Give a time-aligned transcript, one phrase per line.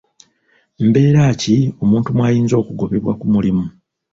[0.87, 3.65] Mbeera ki omuntu mw'ayinza okugobebwa ku mulimu?